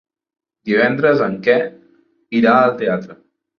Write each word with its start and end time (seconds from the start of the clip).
Divendres 0.69 1.21
en 1.27 1.37
Quer 1.49 1.59
irà 2.43 2.57
al 2.65 2.77
teatre. 2.83 3.23